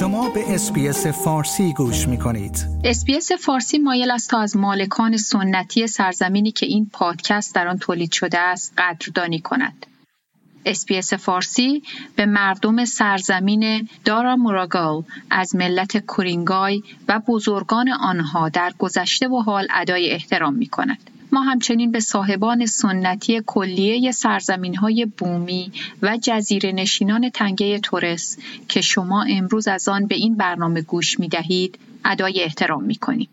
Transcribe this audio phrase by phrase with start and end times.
[0.00, 2.66] شما به SBS فارسی گوش می کنید.
[2.84, 8.12] SBS فارسی مایل است تا از مالکان سنتی سرزمینی که این پادکست در آن تولید
[8.12, 9.86] شده است قدردانی کند.
[10.66, 11.82] SBS فارسی
[12.16, 19.66] به مردم سرزمین دارا موراگال از ملت کورینگای و بزرگان آنها در گذشته و حال
[19.70, 21.10] ادای احترام می کند.
[21.32, 25.72] ما همچنین به صاحبان سنتی کلیه سرزمین های بومی
[26.02, 28.36] و جزیره نشینان تنگه تورس
[28.68, 33.28] که شما امروز از آن به این برنامه گوش می دهید ادای احترام می کنیم.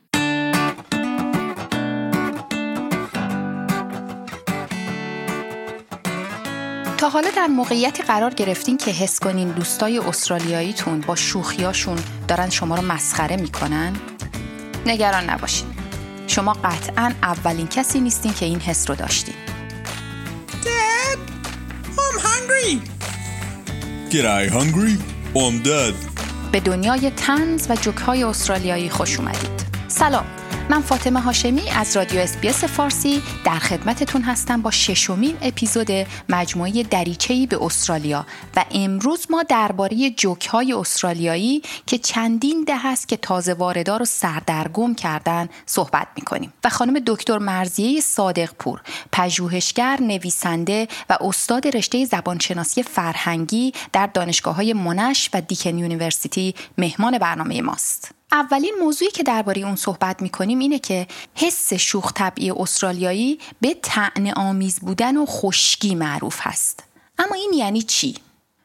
[6.97, 12.75] تا حالا در موقعیتی قرار گرفتین که حس کنین دوستای استرالیاییتون با شوخیاشون دارن شما
[12.75, 13.93] رو مسخره می‌کنن؟
[14.85, 15.76] نگران نباشین.
[16.27, 19.35] شما قطعا اولین کسی نیستین که این حس رو داشتین.
[20.63, 21.19] Dad,
[21.97, 22.81] I'm hungry.
[24.11, 24.97] G'day, hungry?
[25.35, 25.93] I'm dead.
[26.51, 29.51] به دنیای تنز و جوک استرالیایی خوش اومدید.
[29.87, 30.25] سلام.
[30.69, 35.87] من فاطمه هاشمی از رادیو اسپیس فارسی در خدمتتون هستم با ششمین اپیزود
[36.29, 43.07] مجموعه دریچه‌ای به استرالیا و امروز ما درباره جوک های استرالیایی که چندین ده هست
[43.07, 46.53] که تازه واردار رو سردرگم کردن صحبت می‌کنیم.
[46.63, 54.55] و خانم دکتر مرزیه صادق پور پژوهشگر نویسنده و استاد رشته زبانشناسی فرهنگی در دانشگاه
[54.55, 58.16] های منش و دیکن یونیورسیتی مهمان برنامه ماست.
[58.31, 64.31] اولین موضوعی که درباره اون صحبت می‌کنیم اینه که حس شوخ طبعی استرالیایی به تعنی
[64.31, 66.83] آمیز بودن و خشکی معروف هست.
[67.17, 68.15] اما این یعنی چی؟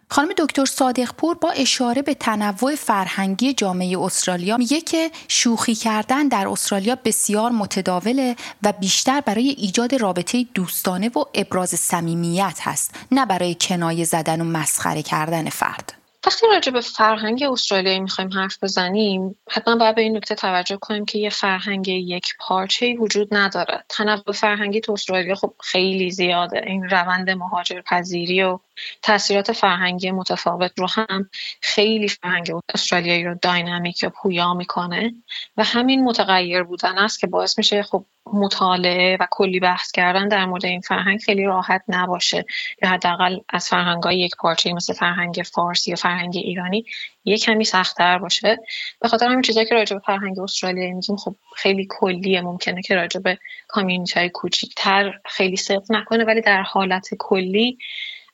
[0.09, 6.29] خانم دکتر صادق پور با اشاره به تنوع فرهنگی جامعه استرالیا میگه که شوخی کردن
[6.29, 13.27] در استرالیا بسیار متداوله و بیشتر برای ایجاد رابطه دوستانه و ابراز صمیمیت هست نه
[13.27, 16.02] برای کنایه زدن و مسخره کردن فرد.
[16.27, 21.05] وقتی راجع به فرهنگ استرالیایی می‌خوایم حرف بزنیم حتما باید به این نکته توجه کنیم
[21.05, 23.85] که یه فرهنگ یک پارچه وجود نداره.
[23.89, 26.63] تنوع فرهنگی تو استرالیا خب خیلی زیاده.
[26.67, 28.58] این روند مهاجر پذیری و
[29.02, 31.30] تاثیرات فرهنگی متفاوت رو هم
[31.61, 35.14] خیلی فرهنگ استرالیایی رو داینامیک یا پویا می‌کنه
[35.57, 40.47] و همین متغیر بودن است که باعث میشه خب مطالعه و کلی بحث کردن در
[40.47, 42.45] مورد این فرهنگ خیلی راحت نباشه.
[42.83, 46.85] یا حداقل از فرهنگ‌های یک پارچه مثل فرهنگ فارسی یا فرهنگ ایرانی
[47.25, 48.59] یه کمی سختتر باشه.
[49.01, 52.41] به خاطر همین چیزایی که راجع به فرهنگ استرالیایی میگیم خب خیلی کلیه.
[52.41, 53.39] ممکنه که راجع به
[53.69, 57.79] کامیونیتی های کوچیکتر خیلی صدق نکنه ولی در حالت کلی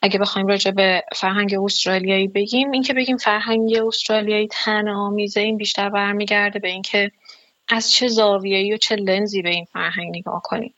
[0.03, 5.91] اگه بخوایم راجع به فرهنگ استرالیایی بگیم اینکه بگیم فرهنگ استرالیایی تن آمیزه این بیشتر
[5.91, 7.11] برمیگرده به اینکه
[7.69, 10.75] از چه زاویه‌ای و چه لنزی به این فرهنگ نگاه کنیم؟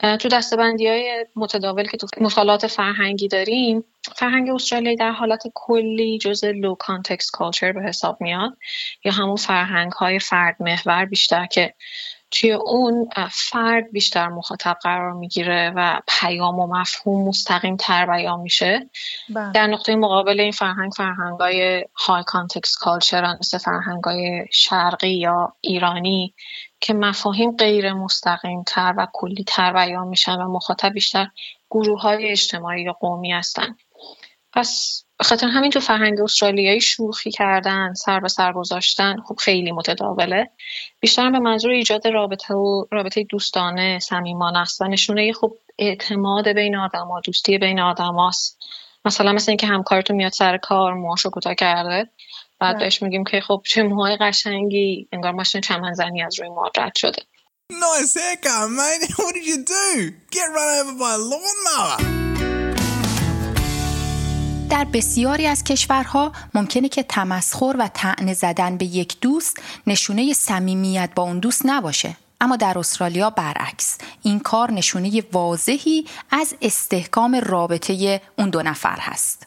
[0.00, 3.84] تو دسته‌بندی های متداول که تو مطالعات فرهنگی داریم
[4.16, 8.56] فرهنگ استرالیایی در حالت کلی جزء low context culture به حساب میاد
[9.04, 11.74] یا همون فرهنگ های فرد محور بیشتر که
[12.30, 18.90] توی اون فرد بیشتر مخاطب قرار می‌گیره و پیام و مفهوم مستقیم تر بیان میشه
[19.28, 19.52] بله.
[19.52, 25.52] در نقطه مقابل این فرهنگ فرهنگ های high context culture مثل فرهنگ های شرقی یا
[25.60, 26.34] ایرانی
[26.80, 31.28] که مفاهیم غیر مستقیم تر و کلی تر بیان میشن و مخاطب بیشتر
[31.70, 33.76] گروه های اجتماعی یا قومی هستن
[34.52, 40.50] پس خاطر همین تو فرهنگ استرالیایی شوخی کردن سر به سر گذاشتن خب خیلی متداوله
[41.00, 46.76] بیشتر به منظور ایجاد رابطه و رابطه دوستانه صمیمانه است و نشونه خب اعتماد بین
[46.76, 48.58] آدما دوستی بین آدماست
[49.04, 52.10] مثلا مثل اینکه همکارتون میاد سر کار موهاشو کوتاه کرده
[52.60, 52.84] بعد بله.
[52.84, 57.22] بهش میگیم که خب چه موهای قشنگی انگار ماشین چمنزنی از روی ما رد شده
[57.72, 59.10] Nice haircut, mate.
[59.18, 60.12] What did you do?
[60.30, 62.25] Get run over by a lawnmower.
[64.92, 71.22] بسیاری از کشورها ممکنه که تمسخر و طعنه زدن به یک دوست نشونه صمیمیت با
[71.22, 72.16] اون دوست نباشه.
[72.40, 79.46] اما در استرالیا برعکس این کار نشونه واضحی از استحکام رابطه اون دو نفر هست.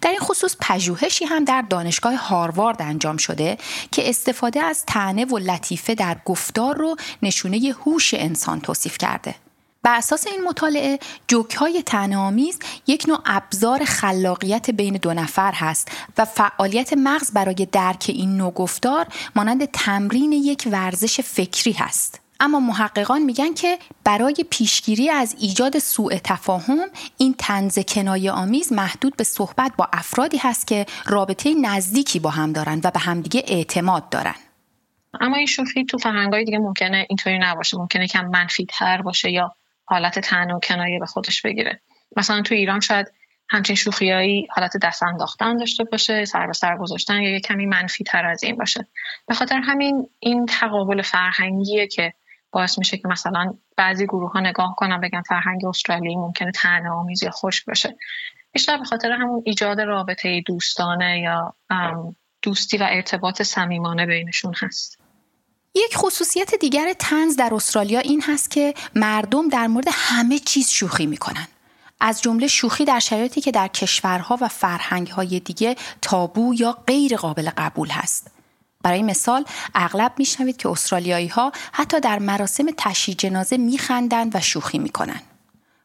[0.00, 3.58] در این خصوص پژوهشی هم در دانشگاه هاروارد انجام شده
[3.90, 9.34] که استفاده از طعنه و لطیفه در گفتار رو نشونه هوش انسان توصیف کرده.
[9.82, 10.98] بر اساس این مطالعه
[11.28, 11.84] جوک های
[12.16, 18.36] آمیز یک نوع ابزار خلاقیت بین دو نفر هست و فعالیت مغز برای درک این
[18.36, 19.06] نوع گفتار
[19.36, 22.20] مانند تمرین یک ورزش فکری هست.
[22.40, 26.88] اما محققان میگن که برای پیشگیری از ایجاد سوء تفاهم
[27.18, 32.52] این تنز کنایه آمیز محدود به صحبت با افرادی هست که رابطه نزدیکی با هم
[32.52, 34.34] دارن و به همدیگه اعتماد دارن.
[35.20, 39.54] اما این شوخی تو فرهنگای دیگه ممکنه اینطوری نباشه ممکنه کم منفی تر باشه یا
[39.90, 41.80] حالت تن و کنایه به خودش بگیره.
[42.16, 43.12] مثلا تو ایران شاید
[43.48, 48.04] همچین شوخیایی حالت دست انداختن داشته باشه سر به سر گذاشتن یا یه کمی منفی
[48.04, 48.86] تر از این باشه.
[49.28, 52.12] به خاطر همین این تقابل فرهنگیه که
[52.52, 57.22] باعث میشه که مثلا بعضی گروه ها نگاه کنن بگن فرهنگ استرالیایی ممکنه تنه آمیز
[57.22, 57.96] یا خشک باشه.
[58.52, 61.54] بیشتر به خاطر همون ایجاد رابطه دوستانه یا
[62.42, 64.99] دوستی و ارتباط صمیمانه بینشون هست.
[65.74, 71.06] یک خصوصیت دیگر تنز در استرالیا این هست که مردم در مورد همه چیز شوخی
[71.06, 71.48] می‌کنن.
[72.00, 77.50] از جمله شوخی در شرایطی که در کشورها و فرهنگهای دیگه تابو یا غیر قابل
[77.56, 78.26] قبول هست.
[78.82, 79.44] برای مثال
[79.74, 85.22] اغلب میشنوید که استرالیایی ها حتی در مراسم تشییع جنازه میخندند و شوخی می‌کنند.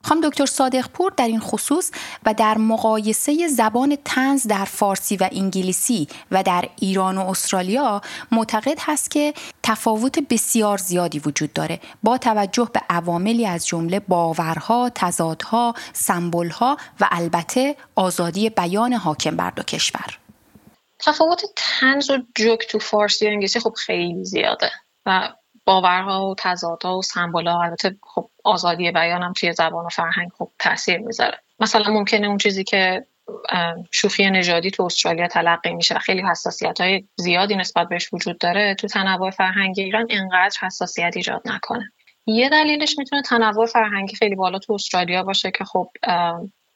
[0.06, 1.92] خانم دکتر صادق پور در این خصوص
[2.26, 8.78] و در مقایسه زبان تنز در فارسی و انگلیسی و در ایران و استرالیا معتقد
[8.82, 15.74] هست که تفاوت بسیار زیادی وجود داره با توجه به عواملی از جمله باورها، تضادها،
[15.94, 20.20] سمبولها و البته آزادی بیان حاکم بر دو کشور.
[21.00, 24.72] تفاوت تنز و جوک تو فارسی و انگلیسی خب خیلی زیاده
[25.06, 25.30] و
[25.66, 30.98] باورها و تضادها و سمبولها البته خب آزادی بیانم توی زبان و فرهنگ خب تاثیر
[30.98, 31.40] می‌ذاره.
[31.60, 33.06] مثلا ممکنه اون چیزی که
[33.92, 36.00] شوخی نژادی تو استرالیا تلقی میشه.
[36.00, 38.76] خیلی حساسیت های زیادی نسبت بهش وجود داره.
[38.76, 41.92] تو تنوع فرهنگی ایران اینقدر حساسیت ایجاد نکنه.
[42.26, 45.90] یه دلیلش می‌تونه تنوع فرهنگی خیلی بالا تو استرالیا باشه که خب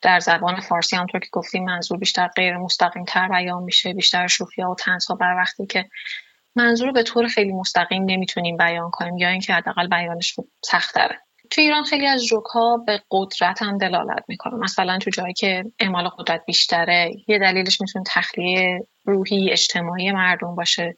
[0.01, 4.62] در زبان فارسی همطور که گفتیم منظور بیشتر غیر مستقیم تر بیان میشه بیشتر شوخی
[4.62, 5.86] ها و تنس بر وقتی که
[6.60, 10.36] منظور به طور خیلی مستقیم نمی‌تونیم بیان کنیم یا اینکه حداقل بیانش
[10.66, 11.20] سخت داره
[11.50, 15.64] تو ایران خیلی از جوک ها به قدرت هم دلالت می‌کنه مثلا تو جایی که
[15.80, 20.98] اعمال قدرت بیشتره یه دلیلش می‌تونه تخلیه روحی اجتماعی مردم باشه.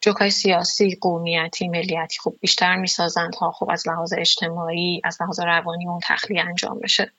[0.00, 5.40] جوک های سیاسی قومیتی ملیتی خب بیشتر می‌سازند ها خب از لحاظ اجتماعی از لحاظ
[5.40, 7.12] روانی اون تخلیه انجام بشه.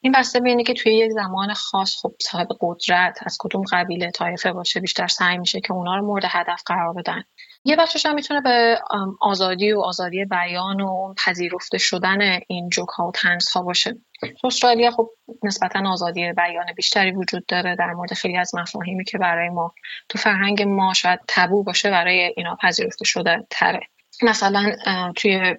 [0.00, 4.52] این بسته به که توی یک زمان خاص خب صاحب قدرت از کدوم قبیله طایفه
[4.52, 7.24] باشه بیشتر سعی میشه که اونا رو مورد هدف قرار بدن.
[7.64, 8.78] یه بخشش هم می‌تونه به
[9.20, 13.96] آزادی و آزادی بیان و پذیرفته شدن این جوک ها و تنس ها باشه.
[14.44, 15.10] استرالیا خب
[15.42, 19.74] نسبتا آزادی بیان بیشتری وجود داره در مورد خیلی از مفاهیمی که برای ما
[20.08, 23.80] تو فرهنگ ما شاید تبو باشه برای اینا پذیرفته شده تره.
[24.22, 24.72] مثلا
[25.16, 25.56] توی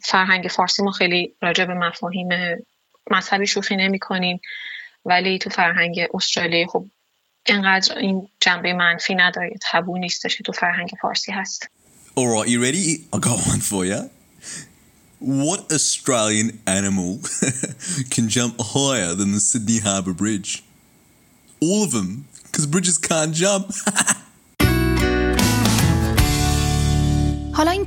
[0.00, 2.28] فرهنگ فارسی ما خیلی راجع به مفاهیم
[3.11, 4.41] مذهبی شوخی نمی کنیم
[5.05, 6.85] ولی تو فرهنگ استرالیا خب
[7.45, 11.69] اینقدر این جنبه منفی نداره تبو نیستش که تو فرهنگ فارسی هست
[12.17, 13.05] Alright, you ready?
[13.13, 14.09] I got one for you.
[15.19, 17.19] What Australian animal
[18.09, 20.63] can jump higher than the Sydney Harbour Bridge?
[21.61, 23.71] All of them, because bridges can't jump.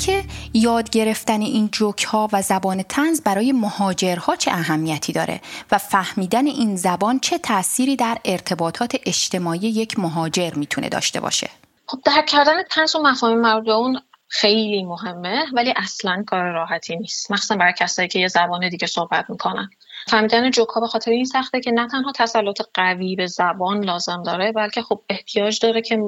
[0.07, 5.41] اینکه یاد گرفتن این جوک ها و زبان تنز برای مهاجرها چه اهمیتی داره
[5.71, 11.49] و فهمیدن این زبان چه تأثیری در ارتباطات اجتماعی یک مهاجر می‌تونه داشته باشه؟
[11.87, 17.31] خب درک کردن تنز و مفاهیم مربوط اون خیلی مهمه ولی اصلا کار راحتی نیست
[17.31, 19.69] مخصوصا برای کسایی که یه زبان دیگه صحبت می‌کنن.
[20.07, 24.23] فهمیدن جوک ها به خاطر این سخته که نه تنها تسلط قوی به زبان لازم
[24.23, 25.99] داره بلکه خب احتیاج داره که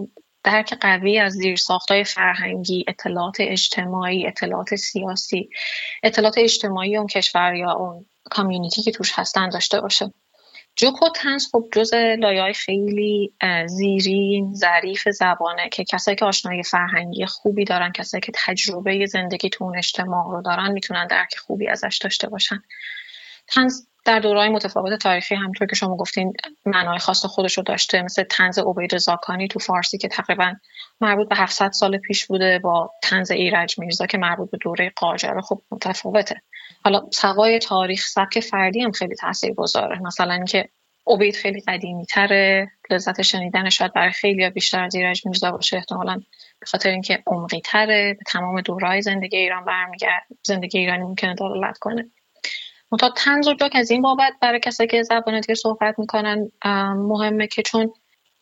[0.47, 5.49] درک قوی از زیرساختهای فرهنگی اطلاعات اجتماعی اطلاعات سیاسی
[6.03, 10.13] اطلاعات اجتماعی اون کشور یا اون کامیونیتی که توش هستن داشته باشه.
[10.75, 13.33] جوک و تنز خب جز لایه خیلی
[13.65, 19.63] زیرین ظریف زبانه که کسایی که آشنایی فرهنگی خوبی دارن کسایی که تجربه زندگی تو
[19.63, 22.63] اون اجتماع رو دارن می‌تونن درک خوبی ازش داشته باشن.
[23.47, 26.33] تنز در دورهای متفاوت تاریخی همطور که شما گفتین
[26.65, 30.53] معنای خاص خودش رو داشته مثل تنز عبید زاکانی تو فارسی که تقریبا
[31.01, 35.41] مربوط به 700 سال پیش بوده با تنز ایرج میرزا که مربوط به دوره قاجار.
[35.41, 36.41] خب متفاوته.
[36.83, 40.69] حالا سوای تاریخ سبک فردی هم خیلی تاثیر گذاره مثلا اینکه
[41.07, 45.77] عبید خیلی قدیمی تره لذت شنیدن شاید برای خیلی بیشتر از ایرج میرزا باشه.
[45.77, 46.21] احتمالا
[46.59, 50.23] به خاطر اینکه عمقی تره به تمام دورهای زندگی ایران برمیگرد.
[50.43, 52.11] زندگی ایرانی ممکنه دلالت کنه.
[52.91, 56.51] منتها تنز و جوک از این بابت برای کسایی که زبان دیگه صحبت می‌کنن
[56.95, 57.93] مهمه که چون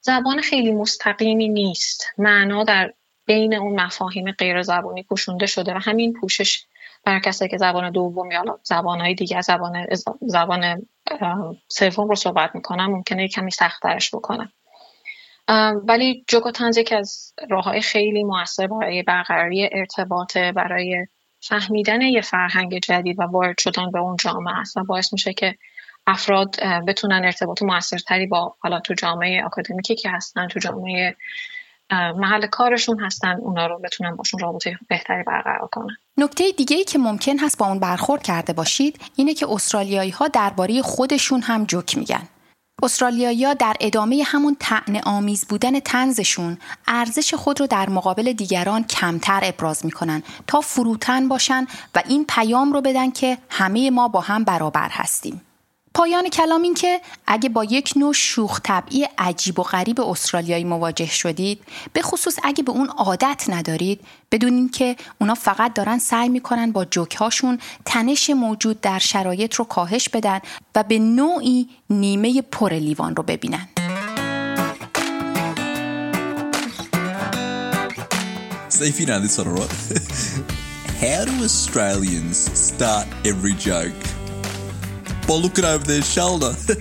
[0.01, 2.05] زبان خیلی مستقیمی نیست.
[2.17, 2.93] معنا در
[3.25, 6.65] بین اون مفاهیم غیر زبانی پوشونده شده و همین پوشش
[7.03, 9.85] برای کسایی که زبان دوم یا زبانهای دیگه زبان
[10.21, 10.87] زبان
[11.67, 14.51] سوم رو صحبت می‌کنن ممکنه کمی سختترش بکنن
[15.87, 21.07] ولی جوک و تنز یکی از راه های خیلی موثر برای برقراری ارتباط برای
[21.47, 25.57] فهمیدن یه فرهنگ جدید و وارد شدن به اون جامعه است و باعث میشه که
[26.07, 26.55] افراد
[26.87, 31.15] بتونن ارتباط موثرتری با حالا تو جامعه اکادمیکی که هستن تو جامعه
[31.91, 35.97] محل کارشون هستن اونا رو بتونن باشون رابطه بهتری برقرار کنن.
[36.17, 40.27] نکته دیگه ای که ممکن هست با اون برخورد کرده باشید اینه که استرالیایی ها
[40.27, 42.27] درباره خودشون هم جوک میگن.
[42.83, 49.39] استرالیایی در ادامه همون تعن آمیز بودن تنزشون ارزش خود رو در مقابل دیگران کمتر
[49.43, 54.43] ابراز می‌کنن تا فروتن باشن و این پیام رو بدن که همه ما با هم
[54.43, 55.41] برابر هستیم.
[55.95, 61.05] پایان کلام این که اگه با یک نوع شوخ طبعی عجیب و غریب استرالیایی مواجه
[61.05, 61.59] شدید
[61.93, 66.85] به خصوص اگه به اون عادت ندارید بدونین که اونا فقط دارن سعی می‌کنن با
[66.85, 70.39] جوکهاشون تنش موجود در شرایط رو کاهش بدن
[70.75, 73.69] و به نوعی نیمه پر لیوان رو ببینن
[81.05, 82.37] How do Australians
[82.67, 84.14] start every joke?
[85.27, 86.73] By looking over their shoulder.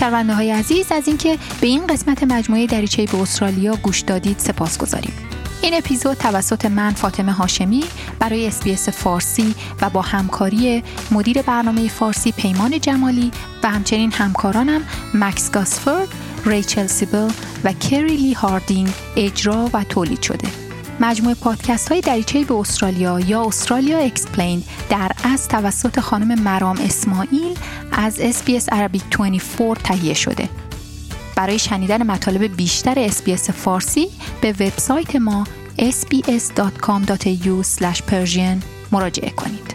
[0.00, 5.12] شنونده های عزیز از اینکه به این قسمت مجموعه دریچه به استرالیا گوش دادید سپاسگزاریم.
[5.62, 7.84] این اپیزود توسط من فاطمه هاشمی
[8.18, 13.30] برای SBS فارسی و با همکاری مدیر برنامه فارسی پیمان جمالی
[13.62, 14.80] و همچنین همکارانم
[15.14, 16.08] مکس گاسفورد،
[16.46, 17.30] ریچل سیبل
[17.64, 20.67] و کری لی هاردینگ اجرا و تولید شده.
[21.00, 27.58] مجموعه پادکست های دریچه به استرالیا یا استرالیا اکسپلین در از توسط خانم مرام اسماعیل
[27.92, 30.48] از SBS Arabic 24 تهیه شده.
[31.36, 34.08] برای شنیدن مطالب بیشتر SBS فارسی
[34.40, 35.44] به وبسایت ما
[35.78, 38.62] sbs.com.au/persian
[38.92, 39.67] مراجعه کنید.